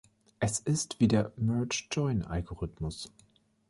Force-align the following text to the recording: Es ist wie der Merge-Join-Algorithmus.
Es 0.39 0.57
ist 0.57 0.99
wie 0.99 1.07
der 1.07 1.31
Merge-Join-Algorithmus. 1.37 3.13